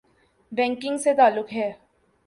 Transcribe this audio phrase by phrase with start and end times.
[0.51, 1.71] Banking سے تعلق ہے۔